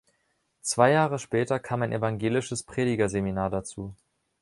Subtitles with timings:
[0.63, 3.93] Zwei Jahre später kam ein Evangelisches Predigerseminar dazu.